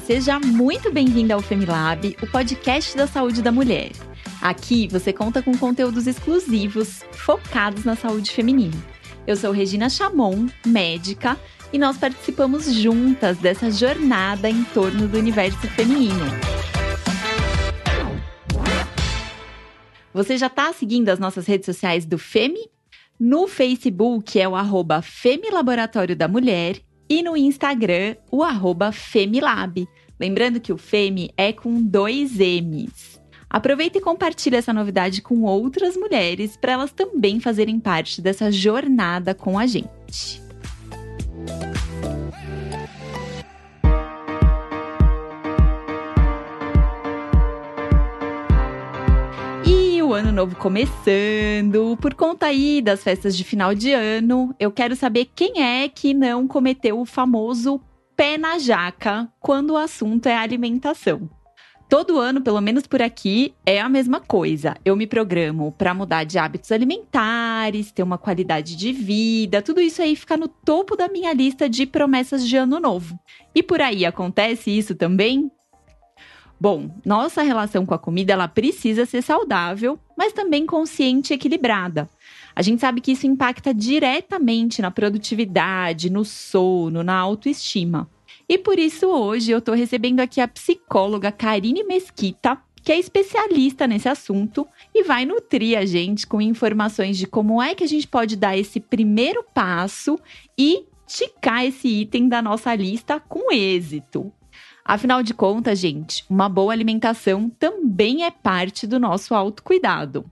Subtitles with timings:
[0.00, 3.92] Seja muito bem-vinda ao Femilab, o podcast da saúde da mulher.
[4.42, 8.74] Aqui você conta com conteúdos exclusivos focados na saúde feminina.
[9.26, 11.38] Eu sou Regina Chamon, médica,
[11.72, 16.24] e nós participamos juntas dessa jornada em torno do universo feminino.
[20.12, 22.70] Você já está seguindo as nossas redes sociais do FEMI?
[23.18, 29.88] No Facebook é o arroba Femilaboratório da Mulher e no Instagram o arroba Femilab.
[30.18, 33.20] Lembrando que o Femi é com dois M's.
[33.48, 39.34] Aproveita e compartilhe essa novidade com outras mulheres para elas também fazerem parte dessa jornada
[39.34, 40.43] com a gente.
[50.12, 51.96] Ano novo começando.
[52.00, 56.12] Por conta aí das festas de final de ano, eu quero saber quem é que
[56.12, 57.80] não cometeu o famoso
[58.16, 61.30] pé na jaca quando o assunto é alimentação.
[61.88, 64.74] Todo ano, pelo menos por aqui, é a mesma coisa.
[64.84, 70.02] Eu me programo para mudar de hábitos alimentares, ter uma qualidade de vida, tudo isso
[70.02, 73.18] aí fica no topo da minha lista de promessas de ano novo.
[73.54, 75.50] E por aí acontece isso também?
[76.64, 82.08] Bom, nossa relação com a comida ela precisa ser saudável, mas também consciente e equilibrada.
[82.56, 88.08] A gente sabe que isso impacta diretamente na produtividade, no sono, na autoestima.
[88.48, 93.86] E por isso hoje eu estou recebendo aqui a psicóloga Karine Mesquita, que é especialista
[93.86, 98.08] nesse assunto e vai nutrir a gente com informações de como é que a gente
[98.08, 100.18] pode dar esse primeiro passo
[100.56, 104.32] e ticar esse item da nossa lista com êxito.
[104.84, 110.30] Afinal de contas, gente, uma boa alimentação também é parte do nosso autocuidado.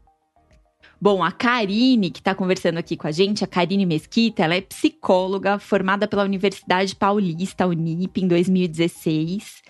[1.01, 4.61] Bom, a Karine, que está conversando aqui com a gente, a Karine Mesquita, ela é
[4.61, 9.63] psicóloga formada pela Universidade Paulista, Unip, em 2016.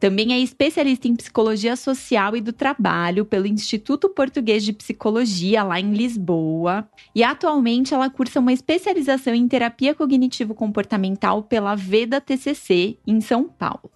[0.00, 5.78] Também é especialista em psicologia social e do trabalho pelo Instituto Português de Psicologia, lá
[5.78, 6.86] em Lisboa.
[7.14, 13.94] E atualmente ela cursa uma especialização em terapia cognitivo-comportamental pela Veda TCC, em São Paulo.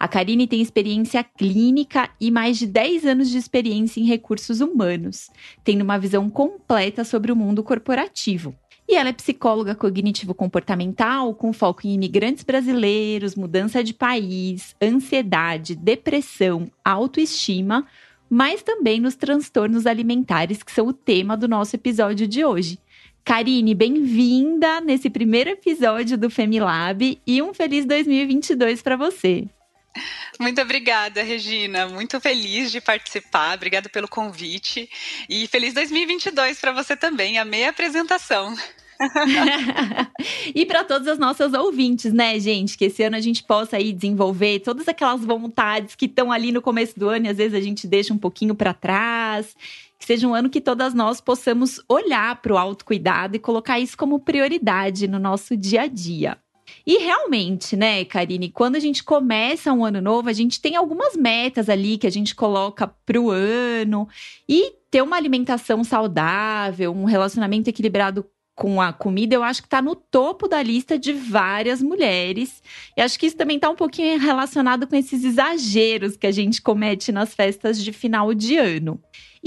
[0.00, 5.28] A Karine tem experiência clínica e mais de 10 anos de experiência em recursos humanos,
[5.64, 8.54] tendo uma visão completa sobre o mundo corporativo.
[8.88, 16.70] E ela é psicóloga cognitivo-comportamental com foco em imigrantes brasileiros, mudança de país, ansiedade, depressão,
[16.84, 17.84] autoestima,
[18.30, 22.78] mas também nos transtornos alimentares, que são o tema do nosso episódio de hoje.
[23.24, 29.48] Karine, bem-vinda nesse primeiro episódio do Femilab e um feliz 2022 para você.
[30.38, 31.86] Muito obrigada, Regina.
[31.86, 33.56] Muito feliz de participar.
[33.56, 34.88] Obrigada pelo convite.
[35.28, 37.38] E feliz 2022 para você também.
[37.38, 38.54] Amei a apresentação.
[40.54, 42.76] e para todas as nossas ouvintes, né, gente?
[42.76, 46.62] Que esse ano a gente possa aí desenvolver todas aquelas vontades que estão ali no
[46.62, 49.56] começo do ano e às vezes a gente deixa um pouquinho para trás.
[49.98, 53.96] Que seja um ano que todas nós possamos olhar para o autocuidado e colocar isso
[53.96, 56.38] como prioridade no nosso dia a dia.
[56.86, 61.16] E realmente, né, Karine, quando a gente começa um ano novo, a gente tem algumas
[61.16, 64.08] metas ali que a gente coloca pro ano
[64.48, 68.24] e ter uma alimentação saudável, um relacionamento equilibrado
[68.58, 72.60] com a comida, eu acho que está no topo da lista de várias mulheres.
[72.96, 76.60] E acho que isso também está um pouquinho relacionado com esses exageros que a gente
[76.60, 79.00] comete nas festas de final de ano.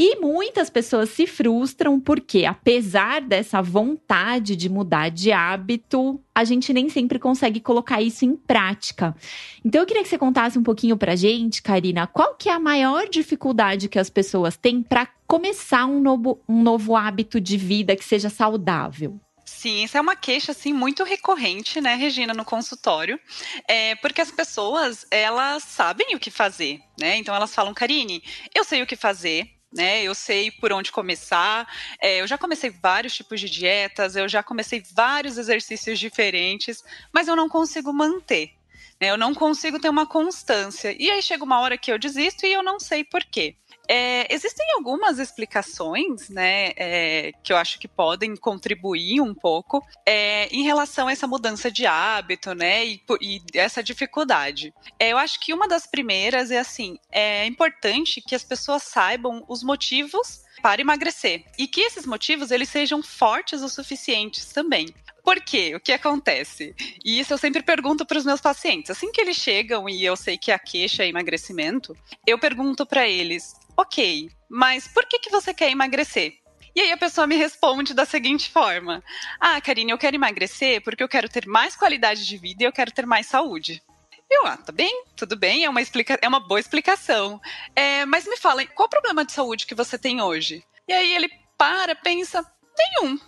[0.03, 6.73] E muitas pessoas se frustram porque, apesar dessa vontade de mudar de hábito, a gente
[6.73, 9.15] nem sempre consegue colocar isso em prática.
[9.63, 12.59] Então eu queria que você contasse um pouquinho pra gente, Karina, qual que é a
[12.59, 17.95] maior dificuldade que as pessoas têm para começar um novo, um novo hábito de vida
[17.95, 19.19] que seja saudável?
[19.45, 23.19] Sim, isso é uma queixa assim muito recorrente, né, Regina, no consultório,
[23.67, 27.17] é, porque as pessoas elas sabem o que fazer, né?
[27.17, 28.23] Então elas falam, Karine,
[28.55, 30.03] eu sei o que fazer, né?
[30.03, 31.67] Eu sei por onde começar.
[31.99, 37.27] É, eu já comecei vários tipos de dietas, eu já comecei vários exercícios diferentes, mas
[37.27, 38.51] eu não consigo manter.
[38.99, 39.09] Né?
[39.09, 40.95] Eu não consigo ter uma constância.
[40.97, 43.55] E aí chega uma hora que eu desisto e eu não sei por quê.
[43.93, 50.47] É, existem algumas explicações, né, é, que eu acho que podem contribuir um pouco é,
[50.47, 54.73] em relação a essa mudança de hábito, né, e, e essa dificuldade.
[54.97, 59.43] É, eu acho que uma das primeiras é assim, é importante que as pessoas saibam
[59.49, 64.85] os motivos para emagrecer e que esses motivos eles sejam fortes o suficientes também.
[65.23, 65.75] Por quê?
[65.75, 66.73] O que acontece?
[67.05, 68.89] E isso eu sempre pergunto para os meus pacientes.
[68.89, 71.95] Assim que eles chegam e eu sei que a queixa é emagrecimento,
[72.25, 76.41] eu pergunto para eles: ok, mas por que, que você quer emagrecer?
[76.75, 79.03] E aí a pessoa me responde da seguinte forma:
[79.39, 82.71] Ah, Karine, eu quero emagrecer porque eu quero ter mais qualidade de vida e eu
[82.71, 83.81] quero ter mais saúde.
[84.29, 87.41] Eu, ah, tá bem, tudo bem, é uma, explica é uma boa explicação.
[87.75, 90.63] É, mas me fala, qual o problema de saúde que você tem hoje?
[90.87, 92.41] E aí ele para, pensa,
[92.77, 93.19] nenhum.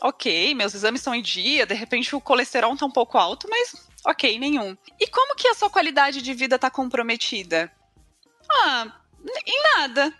[0.00, 3.88] Ok, meus exames estão em dia, de repente o colesterol está um pouco alto, mas
[4.04, 4.76] ok, nenhum.
[5.00, 7.72] E como que a sua qualidade de vida está comprometida?
[8.50, 9.01] Ah,
[9.46, 10.12] em nada.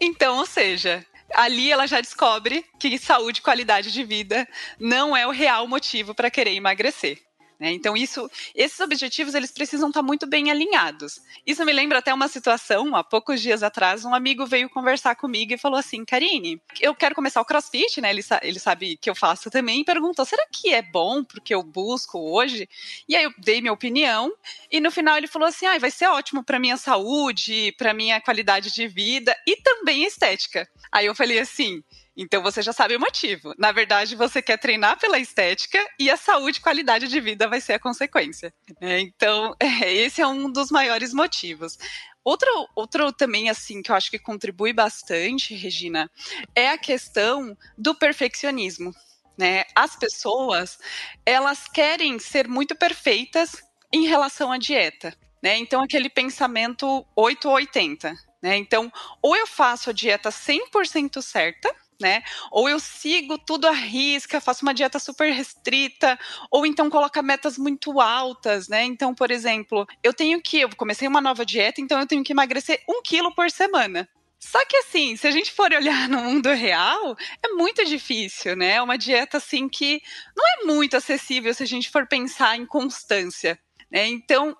[0.00, 1.04] Então, ou seja,
[1.34, 4.46] ali ela já descobre que saúde e qualidade de vida
[4.78, 7.25] não é o real motivo para querer emagrecer.
[7.58, 7.72] Né?
[7.72, 11.20] Então, isso, esses objetivos eles precisam estar muito bem alinhados.
[11.46, 15.54] Isso me lembra até uma situação, há poucos dias atrás, um amigo veio conversar comigo
[15.54, 18.10] e falou assim: Karine, eu quero começar o crossfit, né?
[18.10, 21.62] Ele, ele sabe que eu faço também, e perguntou: será que é bom porque eu
[21.62, 22.68] busco hoje?
[23.08, 24.32] E aí eu dei minha opinião,
[24.70, 28.20] e no final ele falou assim: ah, vai ser ótimo para minha saúde, para minha
[28.20, 30.68] qualidade de vida e também estética.
[30.92, 31.82] Aí eu falei assim
[32.16, 33.54] então você já sabe o motivo.
[33.58, 37.60] Na verdade, você quer treinar pela estética e a saúde e qualidade de vida vai
[37.60, 38.54] ser a consequência.
[38.80, 41.78] É, então, é, esse é um dos maiores motivos.
[42.24, 46.10] Outro, outro também, assim, que eu acho que contribui bastante, Regina,
[46.54, 48.92] é a questão do perfeccionismo.
[49.38, 49.64] Né?
[49.74, 50.78] As pessoas,
[51.24, 53.62] elas querem ser muito perfeitas
[53.92, 55.14] em relação à dieta.
[55.42, 55.58] Né?
[55.58, 58.12] Então, aquele pensamento 8 ou 80.
[58.42, 58.56] Né?
[58.56, 58.90] Então,
[59.22, 62.22] ou eu faço a dieta 100% certa, né?
[62.50, 66.18] Ou eu sigo tudo à risca, faço uma dieta super restrita,
[66.50, 68.84] ou então coloca metas muito altas, né?
[68.84, 72.32] Então, por exemplo, eu tenho que, eu comecei uma nova dieta, então eu tenho que
[72.32, 74.08] emagrecer um quilo por semana.
[74.38, 78.74] Só que assim, se a gente for olhar no mundo real, é muito difícil, né?
[78.74, 80.02] É uma dieta assim que
[80.36, 83.58] não é muito acessível se a gente for pensar em constância.
[83.90, 84.06] Né?
[84.06, 84.56] Então,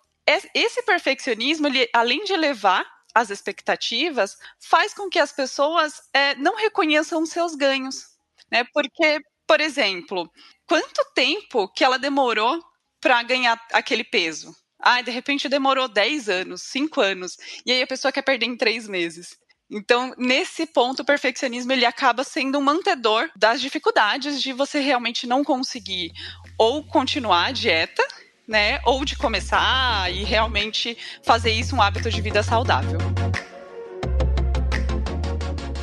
[0.55, 2.85] esse perfeccionismo, ele, além de levar
[3.17, 8.05] as expectativas, faz com que as pessoas é, não reconheçam seus ganhos.
[8.53, 8.63] Né?
[8.75, 10.31] Porque, por exemplo,
[10.69, 12.63] quanto tempo que ela demorou
[13.01, 14.55] para ganhar aquele peso?
[14.79, 18.57] Ah, de repente demorou 10 anos, 5 anos, e aí a pessoa quer perder em
[18.57, 19.35] 3 meses.
[19.71, 25.27] Então, nesse ponto, o perfeccionismo ele acaba sendo um mantedor das dificuldades de você realmente
[25.27, 26.13] não conseguir
[26.59, 28.07] ou continuar a dieta
[28.47, 28.79] né?
[28.85, 32.99] Ou de começar e realmente fazer isso um hábito de vida saudável.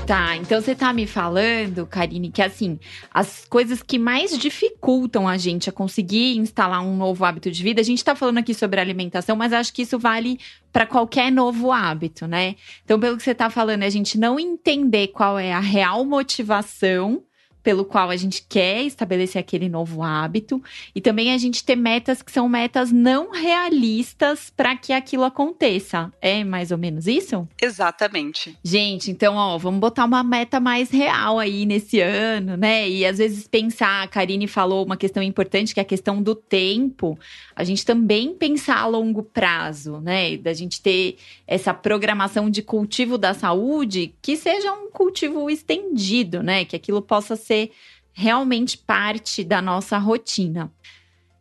[0.05, 2.77] Tá, então você tá me falando, Karine, que assim,
[3.09, 7.79] as coisas que mais dificultam a gente a conseguir instalar um novo hábito de vida,
[7.79, 10.37] a gente tá falando aqui sobre alimentação, mas acho que isso vale
[10.73, 12.55] para qualquer novo hábito, né?
[12.83, 16.03] Então, pelo que você tá falando, é a gente não entender qual é a real
[16.03, 17.23] motivação
[17.63, 20.61] pelo qual a gente quer estabelecer aquele novo hábito
[20.93, 26.11] e também a gente ter metas que são metas não realistas para que aquilo aconteça.
[26.21, 27.47] É mais ou menos isso?
[27.61, 28.57] Exatamente.
[28.61, 32.87] Gente, então, ó, vamos botar uma meta mais real aí nesse ano, né?
[32.89, 36.35] E às vezes pensar, a Karine falou uma questão importante que é a questão do
[36.35, 37.17] tempo.
[37.55, 40.35] A gente também pensar a longo prazo, né?
[40.35, 41.15] Da gente ter
[41.47, 46.65] essa programação de cultivo da saúde que seja um cultivo estendido, né?
[46.65, 47.71] Que aquilo possa ser ser
[48.13, 50.71] realmente parte da nossa rotina.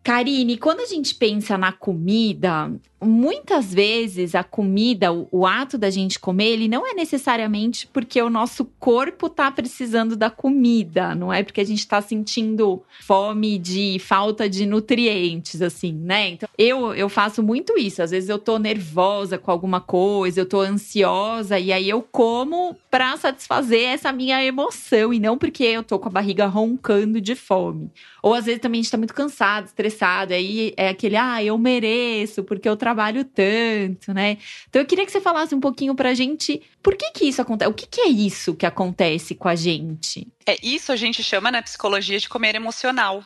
[0.03, 5.91] Karine, quando a gente pensa na comida, muitas vezes a comida, o, o, ato da
[5.91, 11.33] gente comer, ele não é necessariamente porque o nosso corpo tá precisando da comida, não
[11.33, 16.31] é porque a gente tá sentindo fome de falta de nutrientes, assim, né?
[16.31, 18.03] Então, eu, eu faço muito isso.
[18.03, 22.77] Às vezes eu tô nervosa com alguma coisa, eu tô ansiosa, e aí eu como
[22.91, 27.35] pra satisfazer essa minha emoção, e não porque eu tô com a barriga roncando de
[27.35, 27.91] fome.
[28.23, 29.92] Ou às vezes também a gente tá muito cansado, estressado,
[30.35, 34.39] aí é aquele, ah, eu mereço, porque eu trabalho trabalho tanto, né?
[34.69, 37.71] Então eu queria que você falasse um pouquinho pra gente por que que isso acontece,
[37.71, 40.27] o que que é isso que acontece com a gente?
[40.47, 43.25] É isso a gente chama na psicologia de comer emocional.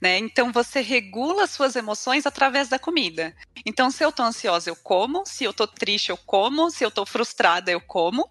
[0.00, 0.16] Né?
[0.16, 3.34] Então você regula suas emoções através da comida.
[3.66, 6.90] Então, se eu tô ansiosa, eu como, se eu tô triste, eu como, se eu
[6.90, 8.26] tô frustrada, eu como.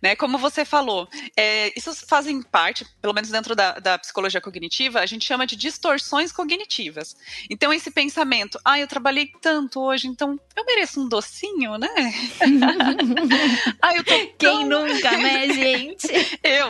[0.00, 0.16] Né?
[0.16, 5.06] Como você falou, é, isso fazem parte, pelo menos dentro da, da, psicologia cognitiva, a
[5.06, 7.16] gente chama de distorções cognitivas.
[7.50, 11.88] Então, esse pensamento, ah, eu trabalhei tanto hoje, então eu mereço um docinho, né?
[13.82, 14.66] ah, eu tô Quem tão...
[14.66, 16.08] nunca, né, gente?
[16.42, 16.68] eu.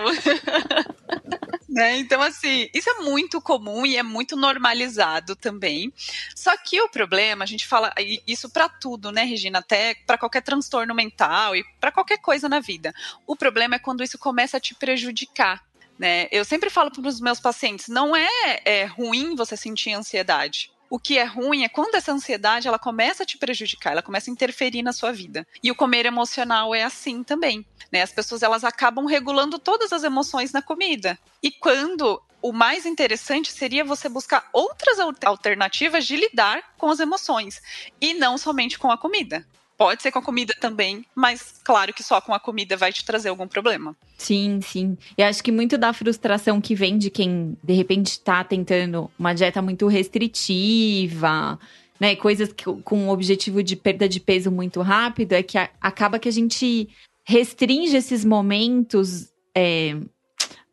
[1.80, 1.96] Né?
[1.96, 5.90] Então, assim, isso é muito comum e é muito normalizado também.
[6.37, 7.90] Só que o problema, a gente fala
[8.26, 9.60] isso para tudo, né, Regina?
[9.60, 12.92] Até para qualquer transtorno mental e para qualquer coisa na vida.
[13.26, 15.64] O problema é quando isso começa a te prejudicar.
[15.99, 16.28] Né?
[16.30, 18.28] Eu sempre falo para os meus pacientes: não é,
[18.62, 20.70] é ruim você sentir ansiedade.
[20.90, 24.28] O que é ruim é quando essa ansiedade ela começa a te prejudicar, ela começa
[24.28, 25.47] a interferir na sua vida.
[25.62, 27.64] E o comer emocional é assim também.
[27.92, 28.02] Né?
[28.02, 31.16] As pessoas elas acabam regulando todas as emoções na comida.
[31.40, 37.62] E quando o mais interessante seria você buscar outras alternativas de lidar com as emoções
[38.00, 39.47] e não somente com a comida.
[39.80, 43.02] Pode ser com a comida também, mas claro que só com a comida vai te
[43.02, 43.96] trazer algum problema.
[44.18, 44.99] Sim, sim.
[45.16, 49.32] E acho que muito da frustração que vem de quem de repente está tentando uma
[49.32, 51.58] dieta muito restritiva,
[51.99, 55.70] né, coisas que, com o objetivo de perda de peso muito rápido, é que a,
[55.80, 56.87] acaba que a gente
[57.25, 59.32] restringe esses momentos.
[59.54, 59.94] É,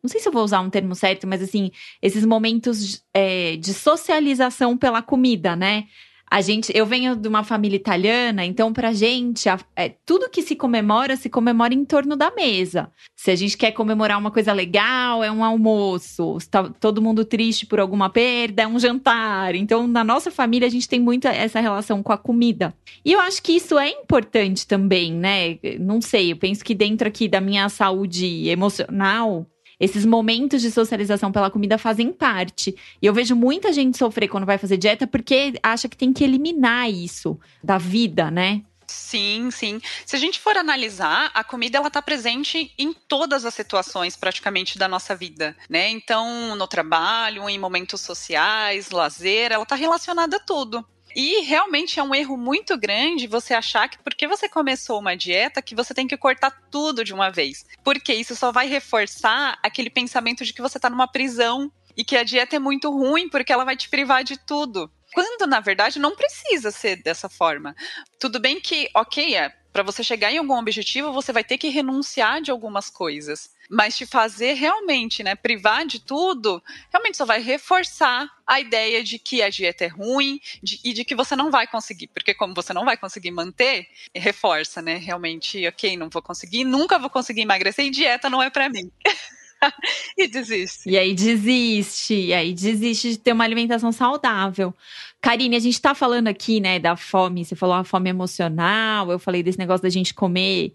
[0.02, 1.70] não sei se eu vou usar um termo certo, mas assim,
[2.02, 5.86] esses momentos é, de socialização pela comida, né?
[6.30, 10.42] A gente, eu venho de uma família italiana, então pra gente, a, é, tudo que
[10.42, 12.90] se comemora, se comemora em torno da mesa.
[13.16, 16.36] Se a gente quer comemorar uma coisa legal, é um almoço.
[16.36, 19.54] Está todo mundo triste por alguma perda, é um jantar.
[19.54, 22.74] Então, na nossa família, a gente tem muito essa relação com a comida.
[23.04, 25.58] E eu acho que isso é importante também, né?
[25.80, 29.46] Não sei, eu penso que dentro aqui da minha saúde emocional,
[29.80, 32.74] esses momentos de socialização pela comida fazem parte.
[33.00, 36.24] E eu vejo muita gente sofrer quando vai fazer dieta porque acha que tem que
[36.24, 38.62] eliminar isso da vida, né?
[38.88, 39.80] Sim, sim.
[40.06, 44.78] Se a gente for analisar, a comida ela está presente em todas as situações praticamente
[44.78, 45.90] da nossa vida, né?
[45.90, 50.84] Então, no trabalho, em momentos sociais, lazer, ela está relacionada a tudo.
[51.20, 55.60] E realmente é um erro muito grande você achar que porque você começou uma dieta
[55.60, 57.66] que você tem que cortar tudo de uma vez.
[57.82, 62.16] Porque isso só vai reforçar aquele pensamento de que você está numa prisão e que
[62.16, 64.88] a dieta é muito ruim porque ela vai te privar de tudo.
[65.12, 67.74] Quando na verdade não precisa ser dessa forma.
[68.20, 71.68] Tudo bem que, ok, é, para você chegar em algum objetivo, você vai ter que
[71.68, 77.40] renunciar de algumas coisas mas te fazer realmente, né, privar de tudo, realmente só vai
[77.40, 81.50] reforçar a ideia de que a dieta é ruim de, e de que você não
[81.50, 86.22] vai conseguir, porque como você não vai conseguir manter, reforça, né, realmente, ok, não vou
[86.22, 88.90] conseguir, nunca vou conseguir emagrecer e dieta não é para mim.
[90.16, 90.88] e desiste.
[90.88, 94.74] E aí desiste, e aí desiste de ter uma alimentação saudável.
[95.20, 99.18] Karine, a gente tá falando aqui, né, da fome, você falou a fome emocional, eu
[99.18, 100.74] falei desse negócio da gente comer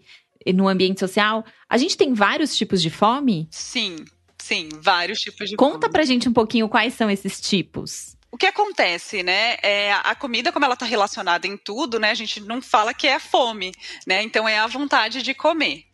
[0.54, 1.44] no ambiente social.
[1.68, 3.48] A gente tem vários tipos de fome?
[3.50, 3.96] Sim,
[4.38, 5.82] sim, vários tipos de Conta fome.
[5.82, 8.13] Conta pra gente um pouquinho quais são esses tipos.
[8.34, 9.58] O que acontece, né?
[9.62, 12.10] É, a comida, como ela está relacionada em tudo, né?
[12.10, 13.72] A gente não fala que é a fome,
[14.04, 14.24] né?
[14.24, 15.84] Então é a vontade de comer.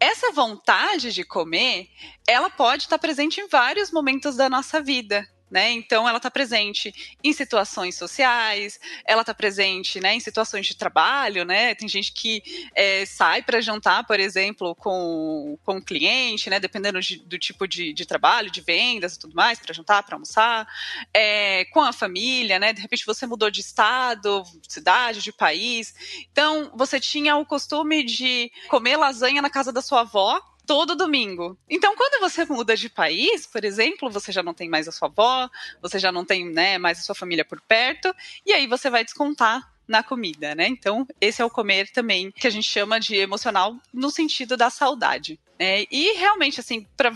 [0.00, 1.88] Essa vontade de comer,
[2.26, 5.70] ela pode estar presente em vários momentos da nossa vida, né?
[5.72, 11.44] Então ela está presente em situações sociais, ela está presente, né, em situações de trabalho,
[11.44, 11.74] né?
[11.74, 12.42] Tem gente que
[12.74, 16.58] é, sai para jantar, por exemplo, com, com o cliente, né?
[16.58, 20.16] Dependendo de, do tipo de, de, trabalho, de vendas e tudo mais, para jantar, para
[20.16, 20.66] almoçar,
[21.12, 22.72] é, com a família, né?
[22.72, 25.94] De repente você mudou de estado, cidade, de país,
[26.32, 31.58] então você tinha o costume de comer lasanha na casa da sua avó todo domingo.
[31.68, 35.08] Então, quando você muda de país, por exemplo, você já não tem mais a sua
[35.08, 35.48] avó,
[35.80, 39.04] você já não tem né, mais a sua família por perto, e aí você vai
[39.04, 40.66] descontar na comida, né?
[40.66, 44.70] Então, esse é o comer também que a gente chama de emocional no sentido da
[44.70, 45.38] saudade.
[45.58, 47.12] É, e realmente, assim, para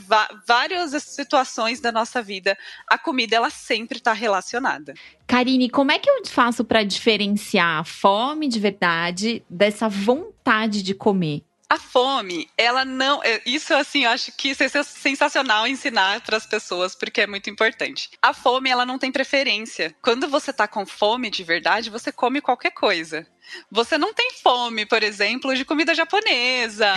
[0.46, 4.94] várias situações da nossa vida, a comida ela sempre está relacionada.
[5.26, 10.94] Karine, como é que eu faço para diferenciar a fome de verdade dessa vontade de
[10.94, 11.42] comer?
[11.70, 13.22] A fome, ela não.
[13.22, 17.26] É, isso, assim, eu acho que isso é sensacional ensinar para as pessoas, porque é
[17.26, 18.10] muito importante.
[18.22, 19.94] A fome, ela não tem preferência.
[20.00, 23.26] Quando você tá com fome de verdade, você come qualquer coisa.
[23.70, 26.94] Você não tem fome, por exemplo, de comida japonesa,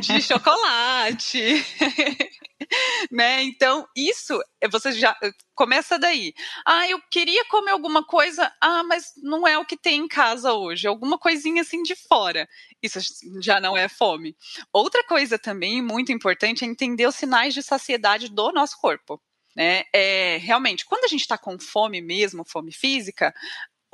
[0.00, 1.64] de chocolate.
[3.10, 3.42] né?
[3.42, 6.34] Então, isso é, você já eh, começa daí.
[6.66, 8.52] Ah, eu queria comer alguma coisa.
[8.60, 10.86] Ah, mas não é o que tem em casa hoje.
[10.86, 12.48] Alguma coisinha assim de fora.
[12.82, 12.98] Isso
[13.40, 14.36] já não é fome.
[14.72, 19.20] Outra coisa também muito importante é entender os sinais de saciedade do nosso corpo.
[19.56, 19.84] Né?
[19.94, 23.32] É, realmente, quando a gente está com fome mesmo, fome física,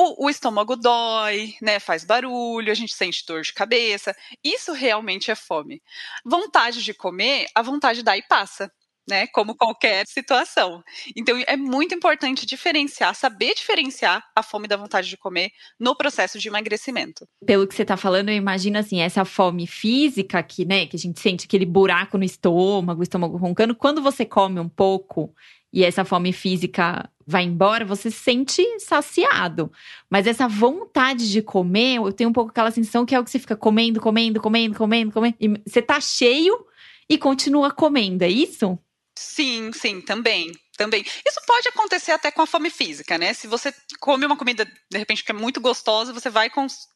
[0.01, 4.17] o, o, estômago dói, né, faz barulho, a gente sente dor de cabeça.
[4.43, 5.83] Isso realmente é fome.
[6.25, 8.73] Vontade de comer, a vontade dá e passa.
[9.09, 10.85] Né, como qualquer situação.
[11.17, 16.39] Então é muito importante diferenciar, saber diferenciar a fome da vontade de comer no processo
[16.39, 17.27] de emagrecimento.
[17.45, 20.99] Pelo que você está falando, eu imagino assim, essa fome física que, né, que a
[20.99, 25.35] gente sente aquele buraco no estômago, o estômago roncando, quando você come um pouco
[25.73, 29.71] e essa fome física vai embora, você se sente saciado.
[30.11, 33.31] Mas essa vontade de comer, eu tenho um pouco aquela sensação que é o que
[33.31, 35.37] você fica comendo, comendo, comendo, comendo, comendo.
[35.41, 36.67] E você tá cheio
[37.09, 38.79] e continua comendo, é isso?
[39.17, 41.05] Sim, sim, também também.
[41.27, 43.35] Isso pode acontecer até com a fome física, né?
[43.35, 46.51] Se você come uma comida, de repente, que é muito gostosa, você vai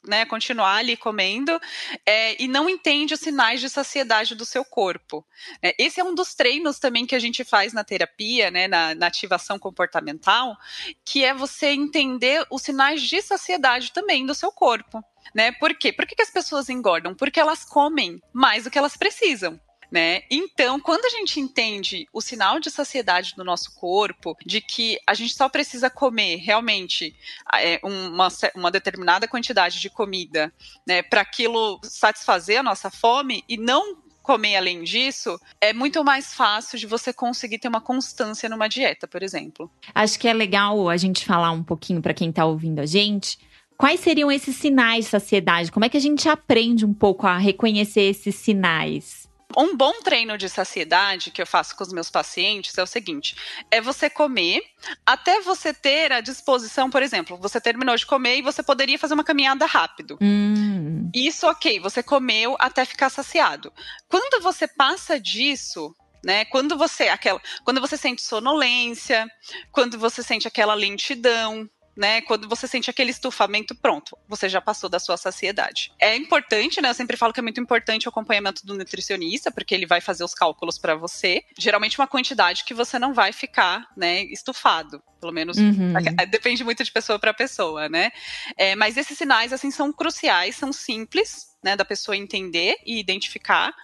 [0.06, 1.60] né, continuar ali comendo
[2.06, 5.22] é, e não entende os sinais de saciedade do seu corpo.
[5.60, 8.94] É, esse é um dos treinos também que a gente faz na terapia, né, na,
[8.94, 10.56] na ativação comportamental,
[11.04, 15.04] que é você entender os sinais de saciedade também do seu corpo.
[15.34, 15.52] Né?
[15.52, 15.92] Por quê?
[15.92, 17.14] Por que, que as pessoas engordam?
[17.14, 19.60] Porque elas comem mais do que elas precisam.
[19.94, 20.22] Né?
[20.28, 25.14] Então, quando a gente entende o sinal de saciedade do nosso corpo, de que a
[25.14, 27.14] gente só precisa comer realmente
[27.54, 30.52] é, uma, uma, determinada quantidade de comida
[30.84, 36.34] né, para aquilo satisfazer a nossa fome e não comer além disso, é muito mais
[36.34, 39.70] fácil de você conseguir ter uma constância numa dieta, por exemplo.
[39.94, 43.38] Acho que é legal a gente falar um pouquinho para quem está ouvindo a gente.
[43.76, 45.70] Quais seriam esses sinais de saciedade?
[45.70, 49.23] Como é que a gente aprende um pouco a reconhecer esses sinais?
[49.56, 53.36] Um bom treino de saciedade que eu faço com os meus pacientes é o seguinte:
[53.70, 54.62] é você comer
[55.04, 59.14] até você ter a disposição, por exemplo, você terminou de comer e você poderia fazer
[59.14, 60.18] uma caminhada rápido.
[60.20, 61.10] Hum.
[61.14, 63.72] Isso, ok, você comeu até ficar saciado.
[64.08, 66.44] Quando você passa disso, né?
[66.46, 69.26] Quando você aquela, quando você sente sonolência,
[69.70, 72.20] quando você sente aquela lentidão, né?
[72.22, 75.92] Quando você sente aquele estufamento, pronto, você já passou da sua saciedade.
[75.98, 76.90] É importante, né?
[76.90, 80.24] Eu sempre falo que é muito importante o acompanhamento do nutricionista, porque ele vai fazer
[80.24, 81.42] os cálculos para você.
[81.58, 85.02] Geralmente uma quantidade que você não vai ficar, né, estufado.
[85.20, 85.94] Pelo menos uhum.
[86.30, 88.10] depende muito de pessoa para pessoa, né?
[88.56, 93.74] É, mas esses sinais assim são cruciais, são simples, né, da pessoa entender e identificar,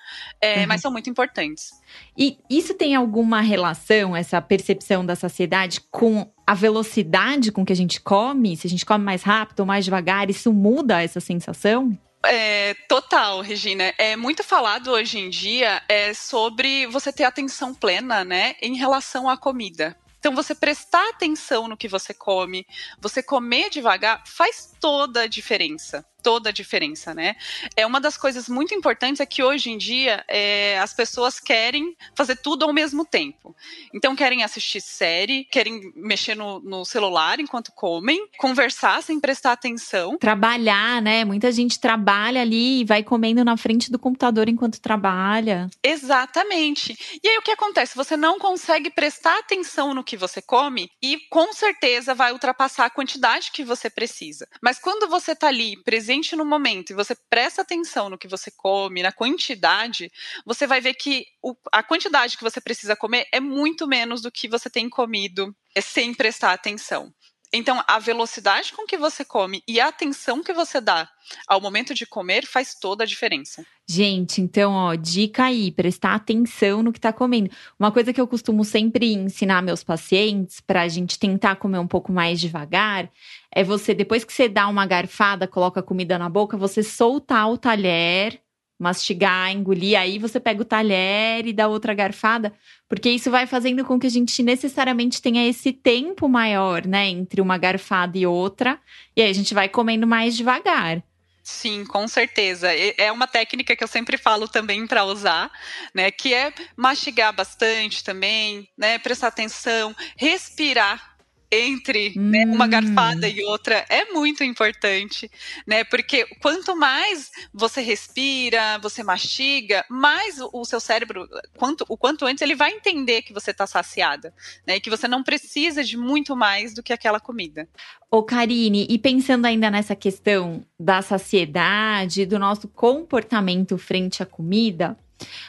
[0.41, 0.67] é, uhum.
[0.69, 1.71] mas são muito importantes.
[2.17, 7.77] E isso tem alguma relação, essa percepção da saciedade, com a velocidade com que a
[7.77, 8.57] gente come?
[8.57, 11.99] Se a gente come mais rápido ou mais devagar, isso muda essa sensação?
[12.27, 13.95] É, total, Regina.
[13.97, 19.29] É muito falado hoje em dia é, sobre você ter atenção plena, né, em relação
[19.29, 19.97] à comida.
[20.19, 22.67] Então, você prestar atenção no que você come,
[23.01, 27.37] você comer devagar, faz toda a diferença toda a diferença, né?
[27.77, 31.97] É uma das coisas muito importantes é que hoje em dia é, as pessoas querem
[32.15, 33.55] fazer tudo ao mesmo tempo.
[33.95, 40.19] Então querem assistir série, querem mexer no, no celular enquanto comem, conversar sem prestar atenção.
[40.19, 41.25] Trabalhar, né?
[41.25, 45.69] Muita gente trabalha ali e vai comendo na frente do computador enquanto trabalha.
[45.83, 46.97] Exatamente.
[47.23, 47.97] E aí o que acontece?
[47.97, 52.91] Você não consegue prestar atenção no que você come e com certeza vai ultrapassar a
[52.91, 54.47] quantidade que você precisa.
[54.61, 58.27] Mas quando você tá ali presente presente no momento e você presta atenção no que
[58.27, 60.11] você come, na quantidade,
[60.45, 64.31] você vai ver que o, a quantidade que você precisa comer é muito menos do
[64.31, 67.15] que você tem comido é sem prestar atenção.
[67.53, 71.09] Então, a velocidade com que você come e a atenção que você dá
[71.49, 73.67] ao momento de comer faz toda a diferença.
[73.89, 77.51] Gente, então, ó, dica aí, prestar atenção no que tá comendo.
[77.77, 81.89] Uma coisa que eu costumo sempre ensinar meus pacientes para a gente tentar comer um
[81.89, 83.11] pouco mais devagar
[83.51, 87.51] é você, depois que você dá uma garfada, coloca a comida na boca, você soltar
[87.51, 88.41] o talher
[88.81, 92.53] mastigar, engolir, aí você pega o talher e dá outra garfada,
[92.89, 97.43] porque isso vai fazendo com que a gente necessariamente tenha esse tempo maior, né, entre
[97.43, 98.81] uma garfada e outra,
[99.15, 101.03] e aí a gente vai comendo mais devagar.
[101.43, 102.69] Sim, com certeza.
[102.73, 105.51] É uma técnica que eu sempre falo também para usar,
[105.95, 106.11] né?
[106.11, 108.99] Que é mastigar bastante também, né?
[108.99, 111.10] Prestar atenção, respirar
[111.51, 112.31] entre hum.
[112.31, 115.31] né, uma garfada e outra é muito importante,
[115.67, 115.83] né?
[115.85, 122.25] Porque quanto mais você respira, você mastiga, mais o, o seu cérebro, quanto, o quanto
[122.25, 124.33] antes ele vai entender que você está saciada,
[124.67, 124.77] né?
[124.77, 127.69] E que você não precisa de muito mais do que aquela comida.
[128.11, 134.97] Ô, Karine, e pensando ainda nessa questão da saciedade, do nosso comportamento frente à comida,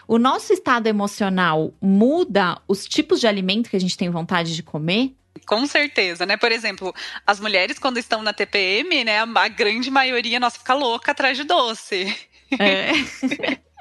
[0.07, 4.63] o nosso estado emocional muda os tipos de alimento que a gente tem vontade de
[4.63, 5.15] comer?
[5.45, 6.37] Com certeza, né?
[6.37, 6.93] Por exemplo,
[7.25, 11.43] as mulheres quando estão na TPM, né, a grande maioria nossa fica louca atrás de
[11.43, 12.15] doce.
[12.59, 12.91] É.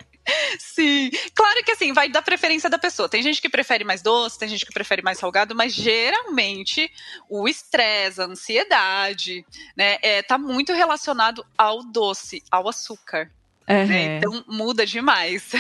[0.59, 3.09] Sim, claro que assim, vai da preferência da pessoa.
[3.09, 6.91] Tem gente que prefere mais doce, tem gente que prefere mais salgado, mas geralmente
[7.29, 9.45] o estresse, a ansiedade,
[9.77, 13.31] né, é, tá muito relacionado ao doce, ao açúcar.
[13.69, 13.87] Uhum.
[13.87, 14.19] Né?
[14.19, 15.53] Então muda demais.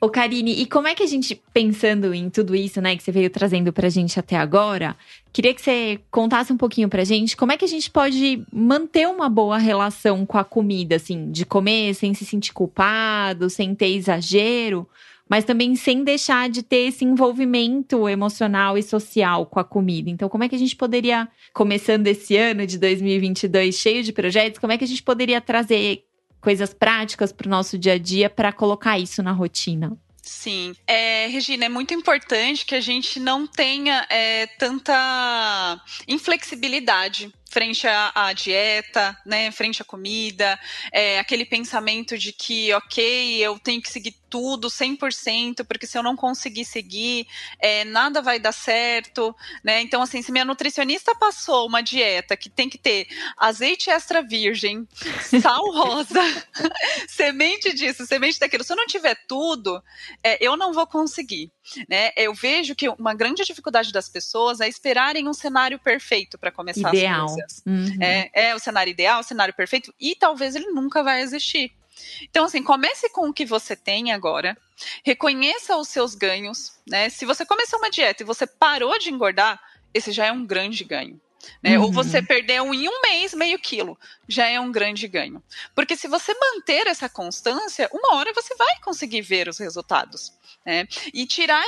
[0.00, 3.12] Ô, Karine, e como é que a gente, pensando em tudo isso, né, que você
[3.12, 4.96] veio trazendo pra gente até agora,
[5.32, 9.08] queria que você contasse um pouquinho pra gente como é que a gente pode manter
[9.08, 13.88] uma boa relação com a comida, assim, de comer sem se sentir culpado, sem ter
[13.88, 14.86] exagero,
[15.28, 20.10] mas também sem deixar de ter esse envolvimento emocional e social com a comida.
[20.10, 24.58] Então, como é que a gente poderia, começando esse ano de 2022 cheio de projetos,
[24.58, 26.04] como é que a gente poderia trazer
[26.42, 29.96] coisas práticas para o nosso dia a dia para colocar isso na rotina?
[30.22, 30.74] Sim.
[30.86, 38.32] É, Regina, é muito importante que a gente não tenha é, tanta inflexibilidade frente à,
[38.32, 40.58] dieta, né, frente à comida,
[40.90, 46.02] é, aquele pensamento de que, ok, eu tenho que seguir tudo 100%, porque se eu
[46.02, 47.26] não conseguir seguir,
[47.60, 49.82] é, nada vai dar certo, né?
[49.82, 54.88] Então, assim, se minha nutricionista passou uma dieta que tem que ter azeite extra virgem,
[55.42, 56.22] sal rosa,
[57.06, 59.82] semente disso, semente daquilo, se eu não tiver tudo,
[60.24, 61.52] é, eu não vou conseguir,
[61.88, 62.10] né?
[62.16, 66.94] Eu vejo que uma grande dificuldade das pessoas é esperarem um cenário perfeito para começar
[66.94, 67.24] Ideal.
[67.24, 67.62] as coisas.
[67.66, 68.02] Uhum.
[68.02, 71.72] É, é o cenário ideal, o cenário perfeito, e talvez ele nunca vai existir.
[72.22, 74.56] Então, assim, comece com o que você tem agora,
[75.04, 77.08] reconheça os seus ganhos, né?
[77.10, 79.60] Se você começou uma dieta e você parou de engordar,
[79.92, 81.20] esse já é um grande ganho.
[81.62, 81.78] Né?
[81.78, 81.84] Uhum.
[81.84, 85.42] Ou você perdeu em um mês meio quilo, já é um grande ganho.
[85.74, 90.32] Porque se você manter essa constância, uma hora você vai conseguir ver os resultados.
[90.64, 90.86] Né?
[91.12, 91.64] E tirar,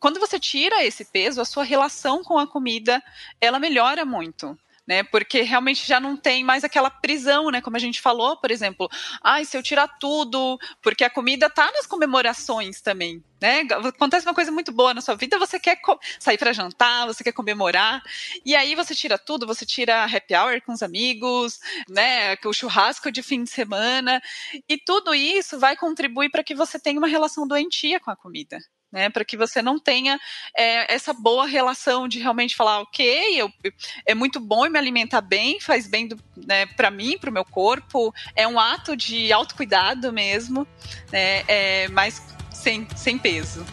[0.00, 3.02] quando você tira esse peso, a sua relação com a comida
[3.40, 5.02] ela melhora muito né?
[5.02, 7.60] Porque realmente já não tem mais aquela prisão, né?
[7.60, 8.88] Como a gente falou, por exemplo,
[9.22, 13.60] ai, se eu tirar tudo, porque a comida tá nas comemorações também, né?
[13.70, 15.78] Acontece uma coisa muito boa na sua vida, você quer
[16.18, 18.02] sair para jantar, você quer comemorar,
[18.44, 22.36] e aí você tira tudo, você tira happy hour com os amigos, né?
[22.44, 24.20] O churrasco de fim de semana,
[24.68, 28.58] e tudo isso vai contribuir para que você tenha uma relação doentia com a comida
[28.92, 29.08] né?
[29.08, 30.20] Para que você não tenha
[30.56, 33.50] é, essa boa relação de realmente falar, ok, eu,
[34.06, 38.14] é muito bom me alimentar bem, faz bem né, para mim, para o meu corpo,
[38.36, 40.66] é um ato de autocuidado mesmo,
[41.10, 41.42] né?
[41.48, 43.64] É, mas sem, sem peso.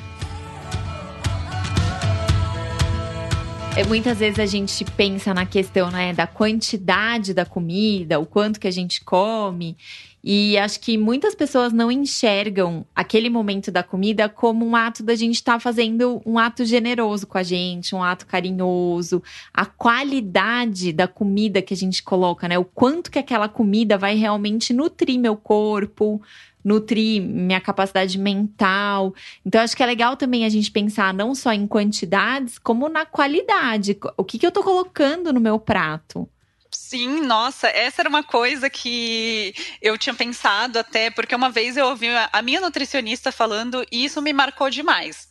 [3.79, 8.59] É, muitas vezes a gente pensa na questão né, da quantidade da comida, o quanto
[8.59, 9.77] que a gente come.
[10.23, 15.15] E acho que muitas pessoas não enxergam aquele momento da comida como um ato da
[15.15, 19.23] gente estar tá fazendo um ato generoso com a gente, um ato carinhoso.
[19.53, 22.57] A qualidade da comida que a gente coloca, né?
[22.57, 26.21] O quanto que aquela comida vai realmente nutrir meu corpo,
[26.63, 29.13] nutrir minha capacidade mental.
[29.45, 33.05] Então, acho que é legal também a gente pensar não só em quantidades, como na
[33.05, 33.97] qualidade.
[34.17, 36.27] O que, que eu tô colocando no meu prato?
[36.71, 41.87] Sim, nossa, essa era uma coisa que eu tinha pensado até, porque uma vez eu
[41.87, 45.27] ouvi a minha nutricionista falando e isso me marcou demais.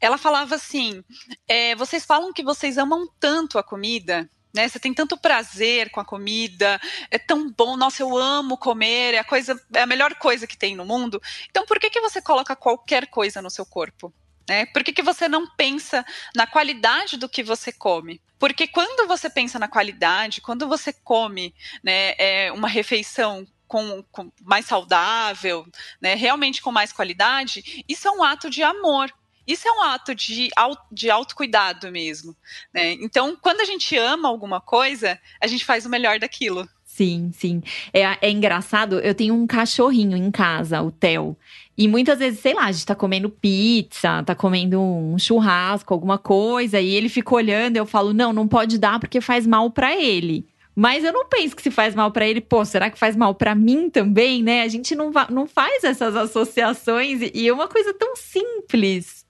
[0.00, 1.02] Ela falava assim:
[1.46, 4.66] é, vocês falam que vocês amam tanto a comida, né?
[4.66, 9.18] Você tem tanto prazer com a comida, é tão bom, nossa, eu amo comer, é
[9.18, 11.20] a coisa, é a melhor coisa que tem no mundo.
[11.50, 14.12] Então, por que que você coloca qualquer coisa no seu corpo?
[14.48, 14.66] Né?
[14.66, 18.20] Por que, que você não pensa na qualidade do que você come?
[18.38, 24.32] Porque quando você pensa na qualidade, quando você come né, é, uma refeição com, com,
[24.42, 25.66] mais saudável,
[26.00, 29.12] né, realmente com mais qualidade, isso é um ato de amor.
[29.46, 30.50] Isso é um ato de,
[30.92, 32.36] de autocuidado mesmo.
[32.72, 32.92] Né?
[32.92, 36.68] Então, quando a gente ama alguma coisa, a gente faz o melhor daquilo.
[36.84, 37.62] Sim, sim.
[37.92, 41.36] É, é engraçado, eu tenho um cachorrinho em casa, o Theo.
[41.78, 46.18] E muitas vezes, sei lá, a gente tá comendo pizza, tá comendo um churrasco, alguma
[46.18, 49.94] coisa, e ele fica olhando, eu falo: "Não, não pode dar porque faz mal para
[49.94, 50.44] ele".
[50.74, 53.34] Mas eu não penso que se faz mal para ele, pô, será que faz mal
[53.34, 54.62] para mim também, né?
[54.62, 59.24] A gente não, não faz essas associações e é uma coisa tão simples.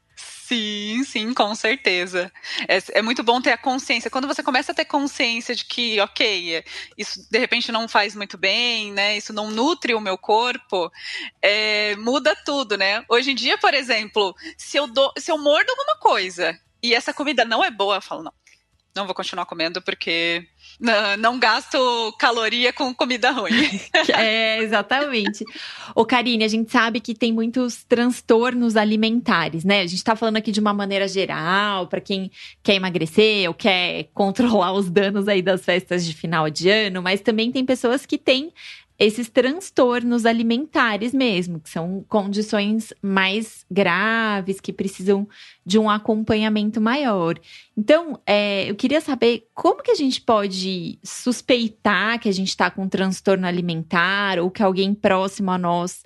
[0.48, 2.32] Sim, sim, com certeza.
[2.66, 4.10] É, é, muito bom ter a consciência.
[4.10, 6.64] Quando você começa a ter consciência de que, ok,
[6.96, 9.14] isso de repente não faz muito bem, né?
[9.18, 10.90] Isso não nutre o meu corpo,
[11.42, 13.04] é, muda tudo, né?
[13.10, 17.12] Hoje em dia, por exemplo, se eu, dou, se eu mordo alguma coisa e essa
[17.12, 18.32] comida não é boa, eu falo, não,
[18.96, 20.48] não vou continuar comendo porque
[20.80, 21.78] não, não gasto
[22.18, 23.52] caloria com comida ruim.
[24.16, 25.44] é, exatamente.
[25.94, 29.80] Ô, Karine, a gente sabe que tem muitos transtornos alimentares, né?
[29.80, 32.30] A gente tá falando aqui de uma maneira geral, para quem
[32.62, 37.20] quer emagrecer ou quer controlar os danos aí das festas de final de ano, mas
[37.20, 38.52] também tem pessoas que têm
[38.98, 45.28] esses transtornos alimentares mesmo, que são condições mais graves, que precisam
[45.64, 47.38] de um acompanhamento maior.
[47.76, 52.70] Então, é, eu queria saber como que a gente pode suspeitar que a gente está
[52.70, 56.02] com transtorno alimentar ou que alguém próximo a nós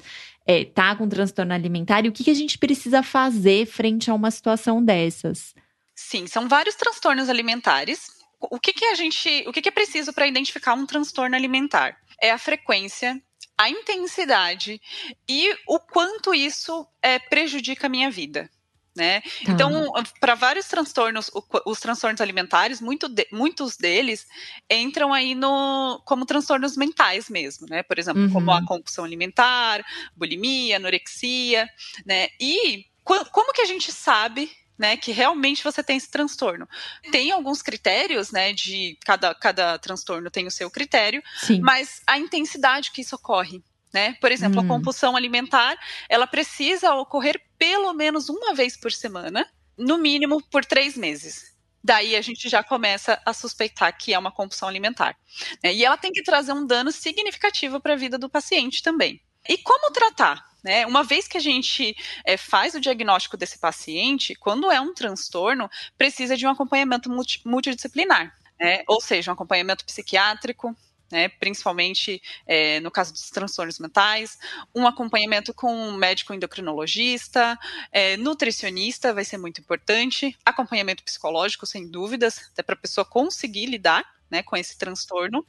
[0.46, 4.11] está é, com um transtorno alimentar e o que, que a gente precisa fazer frente
[4.11, 5.55] a uma situação dessas.
[5.94, 8.20] Sim, são vários transtornos alimentares.
[8.38, 11.96] O que, que a gente, o que, que é preciso para identificar um transtorno alimentar?
[12.20, 13.20] É a frequência,
[13.57, 14.81] a intensidade
[15.29, 18.51] e o quanto isso é, prejudica a minha vida.
[18.94, 19.22] Né?
[19.22, 19.53] Tá.
[19.53, 21.31] Então, para vários transtornos,
[21.64, 24.27] os transtornos alimentares, muito de, muitos deles
[24.68, 27.83] entram aí no como transtornos mentais mesmo, né?
[27.83, 28.31] Por exemplo, uhum.
[28.31, 29.83] como a compulsão alimentar,
[30.14, 31.66] bulimia, anorexia,
[32.05, 32.29] né?
[32.38, 36.68] E como que a gente sabe né, que realmente você tem esse transtorno.
[37.11, 41.61] Tem alguns critérios, né, de cada, cada transtorno tem o seu critério, Sim.
[41.61, 44.14] mas a intensidade que isso ocorre, né?
[44.20, 44.64] Por exemplo, hum.
[44.64, 45.76] a compulsão alimentar,
[46.08, 51.52] ela precisa ocorrer pelo menos uma vez por semana, no mínimo por três meses.
[51.85, 55.16] Daí a gente já começa a suspeitar que é uma compulsão alimentar.
[55.62, 55.74] Né?
[55.74, 59.20] E ela tem que trazer um dano significativo para a vida do paciente também.
[59.48, 60.51] E como tratar?
[60.62, 60.87] Né?
[60.87, 65.68] Uma vez que a gente é, faz o diagnóstico desse paciente, quando é um transtorno,
[65.98, 68.83] precisa de um acompanhamento multi, multidisciplinar, né?
[68.87, 70.77] ou seja, um acompanhamento psiquiátrico,
[71.12, 74.38] né, principalmente é, no caso dos transtornos mentais,
[74.75, 77.59] um acompanhamento com um médico endocrinologista,
[77.92, 83.66] é, nutricionista vai ser muito importante, acompanhamento psicológico, sem dúvidas, até para a pessoa conseguir
[83.66, 85.44] lidar né, com esse transtorno.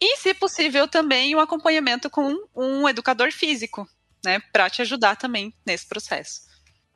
[0.00, 3.88] E, se possível, também o um acompanhamento com um educador físico,
[4.24, 6.50] né, para te ajudar também nesse processo.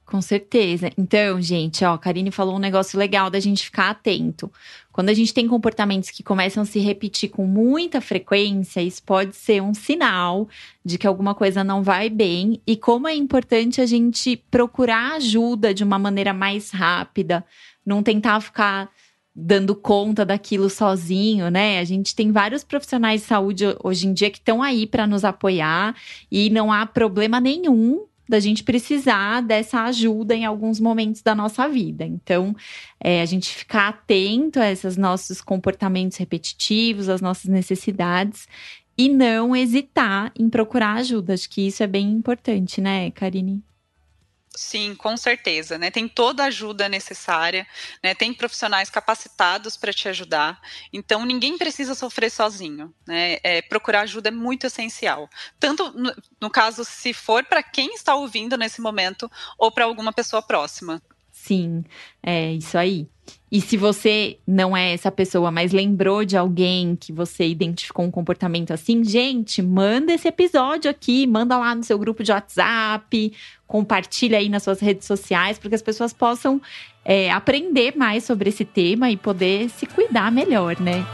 [0.05, 0.91] Com certeza.
[0.99, 4.53] Então, gente, ó, a Karine falou um negócio legal da gente ficar atento.
[4.93, 9.35] Quando a gente tem comportamentos que começam a se repetir com muita frequência, isso pode
[9.35, 10.47] ser um sinal
[10.85, 15.73] de que alguma coisa não vai bem e como é importante a gente procurar ajuda
[15.73, 17.43] de uma maneira mais rápida,
[17.85, 18.91] não tentar ficar
[19.35, 21.81] dando conta daquilo sozinho, né?
[21.81, 25.25] A gente tem vários profissionais de saúde hoje em dia que estão aí para nos
[25.25, 25.97] apoiar
[26.31, 31.69] e não há problema nenhum da gente precisar dessa ajuda em alguns momentos da nossa
[31.69, 32.05] vida.
[32.07, 32.55] Então,
[32.99, 38.49] é, a gente ficar atento a esses nossos comportamentos repetitivos, às nossas necessidades
[38.97, 41.35] e não hesitar em procurar ajuda.
[41.35, 43.63] Acho que isso é bem importante, né, Karine?
[44.57, 45.91] Sim, com certeza, né?
[45.91, 47.67] Tem toda a ajuda necessária,
[48.03, 48.15] né?
[48.15, 50.61] Tem profissionais capacitados para te ajudar.
[50.93, 53.39] Então ninguém precisa sofrer sozinho, né?
[53.43, 55.29] É, procurar ajuda é muito essencial.
[55.59, 60.13] Tanto no, no caso se for para quem está ouvindo nesse momento ou para alguma
[60.13, 61.03] pessoa próxima.
[61.45, 61.85] Sim,
[62.23, 63.07] é isso aí.
[63.53, 68.11] E se você não é essa pessoa, mas lembrou de alguém que você identificou um
[68.11, 73.33] comportamento assim, gente, manda esse episódio aqui, manda lá no seu grupo de WhatsApp,
[73.67, 76.63] compartilha aí nas suas redes sociais, para que as pessoas possam
[77.05, 81.05] é, aprender mais sobre esse tema e poder se cuidar melhor, né?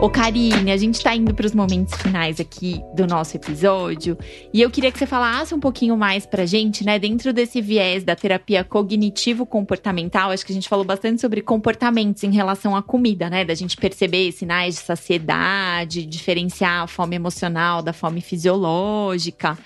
[0.00, 4.16] Ô, Karine, a gente tá indo para os momentos finais aqui do nosso episódio
[4.54, 8.04] e eu queria que você falasse um pouquinho mais pra gente, né, dentro desse viés
[8.04, 10.30] da terapia cognitivo-comportamental.
[10.30, 13.76] Acho que a gente falou bastante sobre comportamentos em relação à comida, né, da gente
[13.76, 19.58] perceber sinais de saciedade, diferenciar a fome emocional da fome fisiológica.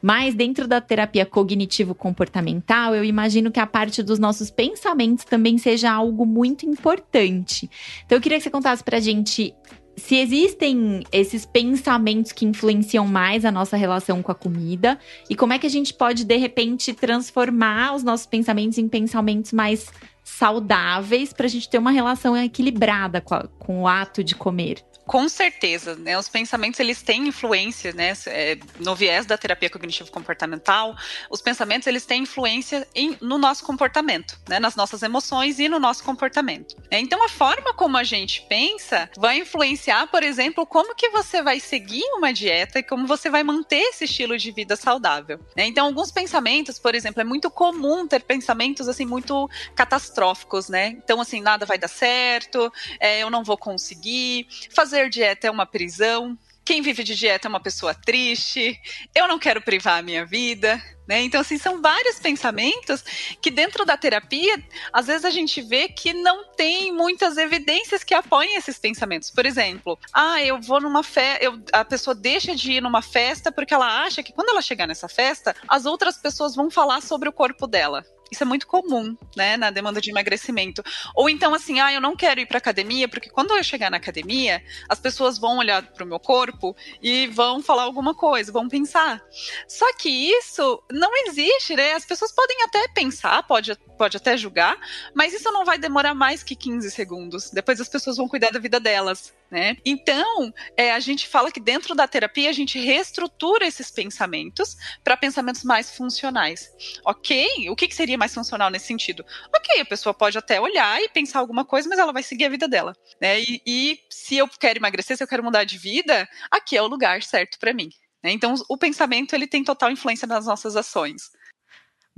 [0.00, 5.90] Mas dentro da terapia cognitivo-comportamental, eu imagino que a parte dos nossos pensamentos também seja
[5.90, 7.68] algo muito importante.
[8.06, 9.54] Então eu queria que você contasse pra gente
[9.98, 15.52] se existem esses pensamentos que influenciam mais a nossa relação com a comida e como
[15.52, 19.90] é que a gente pode, de repente, transformar os nossos pensamentos em pensamentos mais
[20.24, 24.84] saudáveis para a gente ter uma relação equilibrada com, a, com o ato de comer.
[25.08, 26.18] Com certeza, né?
[26.18, 28.12] Os pensamentos eles têm influência, né?
[28.26, 30.94] É, no viés da terapia cognitivo comportamental,
[31.30, 34.60] os pensamentos eles têm influência em, no nosso comportamento, né?
[34.60, 36.76] Nas nossas emoções e no nosso comportamento.
[36.92, 37.00] Né?
[37.00, 41.58] Então a forma como a gente pensa vai influenciar, por exemplo, como que você vai
[41.58, 45.40] seguir uma dieta e como você vai manter esse estilo de vida saudável.
[45.56, 45.66] Né?
[45.66, 50.88] Então alguns pensamentos, por exemplo, é muito comum ter pensamentos assim muito catastróficos, né?
[50.88, 55.50] Então assim nada vai dar certo, é, eu não vou conseguir fazer fazer dieta é
[55.50, 56.36] uma prisão.
[56.64, 58.78] Quem vive de dieta é uma pessoa triste.
[59.14, 60.82] Eu não quero privar a minha vida.
[61.06, 61.22] Né?
[61.22, 63.02] Então, assim, são vários pensamentos
[63.40, 68.12] que dentro da terapia, às vezes a gente vê que não tem muitas evidências que
[68.12, 69.30] apoiem esses pensamentos.
[69.30, 73.72] Por exemplo, ah, eu vou numa festa, a pessoa deixa de ir numa festa porque
[73.72, 77.32] ela acha que quando ela chegar nessa festa, as outras pessoas vão falar sobre o
[77.32, 78.04] corpo dela.
[78.30, 80.82] Isso é muito comum, né, na demanda de emagrecimento.
[81.14, 83.96] Ou então, assim, ah, eu não quero ir para academia, porque quando eu chegar na
[83.96, 88.68] academia, as pessoas vão olhar para o meu corpo e vão falar alguma coisa, vão
[88.68, 89.22] pensar.
[89.66, 91.94] Só que isso não existe, né?
[91.94, 94.76] As pessoas podem até pensar, pode, pode até julgar,
[95.14, 97.50] mas isso não vai demorar mais que 15 segundos.
[97.50, 99.76] Depois as pessoas vão cuidar da vida delas né?
[99.84, 105.16] Então, é, a gente fala que dentro da terapia a gente reestrutura esses pensamentos para
[105.16, 106.70] pensamentos mais funcionais.
[107.04, 107.68] Ok?
[107.70, 109.24] O que, que, seria mais funcional nesse sentido?
[109.54, 112.50] Ok, a pessoa pode até olhar e pensar alguma coisa, mas ela vai seguir a
[112.50, 112.94] vida dela.
[113.20, 113.40] Né?
[113.40, 116.86] E, e se eu quero emagrecer, se eu quero mudar de vida, aqui é o
[116.86, 117.88] lugar certo para mim.
[118.22, 118.32] Né?
[118.32, 121.30] Então, o pensamento ele tem total influência nas nossas ações.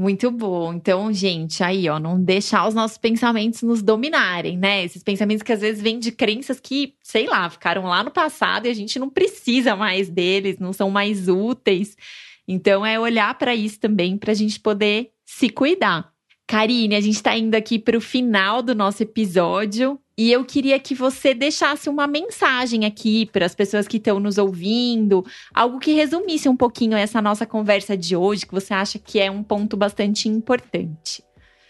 [0.01, 0.73] Muito bom.
[0.73, 4.83] Então, gente, aí, ó, não deixar os nossos pensamentos nos dominarem, né?
[4.83, 8.65] Esses pensamentos que às vezes vêm de crenças que, sei lá, ficaram lá no passado
[8.65, 11.99] e a gente não precisa mais deles, não são mais úteis.
[12.49, 16.11] Então, é olhar para isso também, para a gente poder se cuidar.
[16.47, 20.78] Karine, a gente está indo aqui para o final do nosso episódio e eu queria
[20.78, 25.94] que você deixasse uma mensagem aqui para as pessoas que estão nos ouvindo, algo que
[25.94, 29.78] resumisse um pouquinho essa nossa conversa de hoje, que você acha que é um ponto
[29.78, 31.24] bastante importante.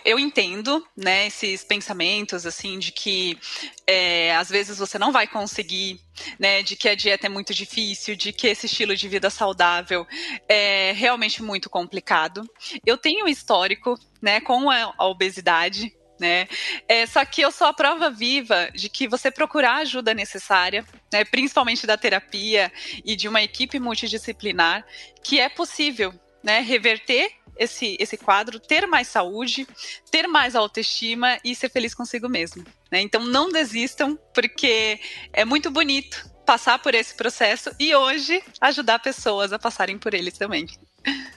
[0.04, 3.38] Eu entendo, né, esses pensamentos, assim, de que
[3.86, 6.00] é, às vezes você não vai conseguir,
[6.36, 10.04] né, de que a dieta é muito difícil, de que esse estilo de vida saudável
[10.48, 12.42] é realmente muito complicado.
[12.84, 16.46] Eu tenho um histórico, né, com a, obesidade, né?
[16.86, 20.84] É, só que eu sou a prova viva de que você procurar a ajuda necessária,
[21.12, 22.70] né, principalmente da terapia
[23.04, 24.84] e de uma equipe multidisciplinar,
[25.24, 29.66] que é possível, né, reverter esse, esse quadro, ter mais saúde,
[30.10, 32.64] ter mais autoestima e ser feliz consigo mesmo.
[32.90, 33.00] Né?
[33.00, 35.00] Então não desistam, porque
[35.32, 40.30] é muito bonito passar por esse processo e hoje ajudar pessoas a passarem por ele
[40.30, 40.66] também.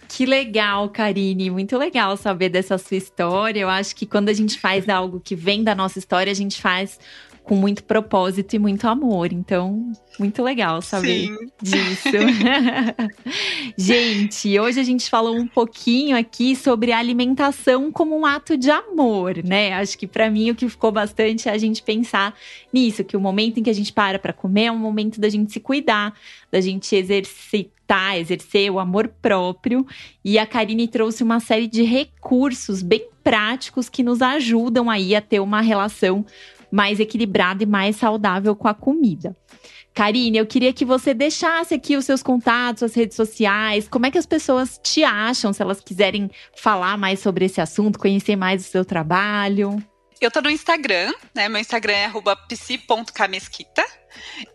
[0.08, 1.50] Que legal, Karine.
[1.50, 3.60] Muito legal saber dessa sua história.
[3.60, 6.62] Eu acho que quando a gente faz algo que vem da nossa história, a gente
[6.62, 7.00] faz
[7.44, 9.34] com muito propósito e muito amor.
[9.34, 11.38] Então, muito legal saber Sim.
[11.62, 12.18] disso.
[13.78, 18.72] gente, hoje a gente falou um pouquinho aqui sobre a alimentação como um ato de
[18.72, 19.74] amor, né?
[19.74, 22.34] Acho que para mim o que ficou bastante é a gente pensar
[22.72, 25.28] nisso, que o momento em que a gente para para comer é um momento da
[25.28, 26.14] gente se cuidar,
[26.50, 27.73] da gente exercitar,
[28.18, 29.86] exercer o amor próprio.
[30.24, 35.22] E a Karine trouxe uma série de recursos bem práticos que nos ajudam aí a
[35.22, 36.26] ter uma relação
[36.72, 39.36] mais equilibrada e mais saudável com a comida.
[39.94, 44.12] Karine, eu queria que você deixasse aqui os seus contatos, as redes sociais, como é
[44.12, 48.66] que as pessoas te acham, se elas quiserem falar mais sobre esse assunto, conhecer mais
[48.66, 49.78] o seu trabalho.
[50.20, 51.48] Eu tô no Instagram, né?
[51.48, 52.10] Meu Instagram é
[52.48, 53.86] psi.camesquita.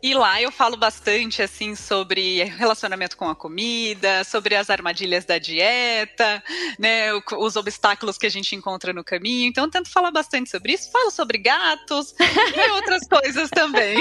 [0.03, 5.39] E lá eu falo bastante assim sobre relacionamento com a comida, sobre as armadilhas da
[5.39, 6.43] dieta,
[6.79, 9.49] né, os obstáculos que a gente encontra no caminho.
[9.49, 10.91] Então eu tento falar bastante sobre isso.
[10.91, 13.97] Falo sobre gatos e outras coisas também.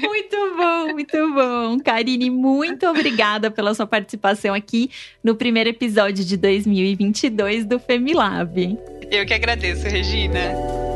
[0.00, 1.78] Muito bom, muito bom.
[1.80, 4.90] Karine, muito obrigada pela sua participação aqui
[5.22, 8.78] no primeiro episódio de 2022 do Femilab.
[9.10, 10.89] Eu que agradeço, Regina.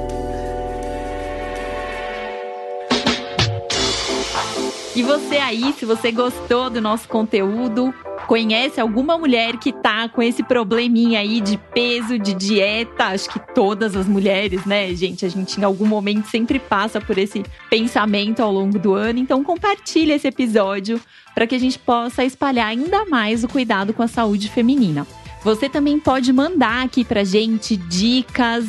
[4.96, 7.92] E você aí, se você gostou do nosso conteúdo,
[8.28, 13.06] conhece alguma mulher que tá com esse probleminha aí de peso, de dieta?
[13.06, 15.26] Acho que todas as mulheres, né, gente?
[15.26, 19.18] A gente em algum momento sempre passa por esse pensamento ao longo do ano.
[19.18, 21.00] Então compartilha esse episódio
[21.34, 25.04] para que a gente possa espalhar ainda mais o cuidado com a saúde feminina.
[25.42, 28.64] Você também pode mandar aqui pra gente dicas,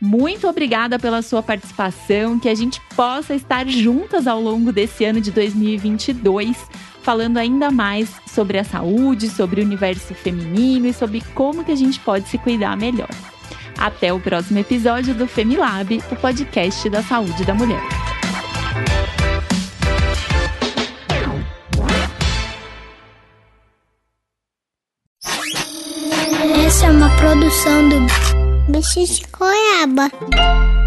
[0.00, 5.20] Muito obrigada pela sua participação, que a gente possa estar juntas ao longo desse ano
[5.20, 6.56] de 2022,
[7.02, 11.76] falando ainda mais sobre a saúde, sobre o universo feminino e sobre como que a
[11.76, 13.10] gente pode se cuidar melhor.
[13.80, 17.80] Até o próximo episódio do Femilab, o podcast da saúde da mulher.
[26.66, 30.79] Essa é uma produção do Bicho de Goiaba.